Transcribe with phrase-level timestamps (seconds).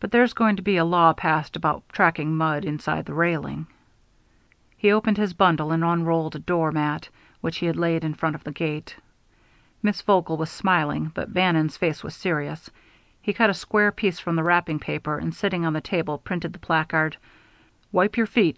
[0.00, 3.68] But there's going to be a law passed about tracking mud inside the railing."
[4.76, 7.08] He opened his bundle and unrolled a door mat,
[7.40, 8.96] which he laid in front of the gate.
[9.80, 12.68] Miss Vogel was smiling, but Bannon's face was serious.
[13.22, 16.52] He cut a square piece from the wrapping paper, and sitting on the table, printed
[16.52, 17.16] the placard:
[17.92, 18.56] "Wipe your feet!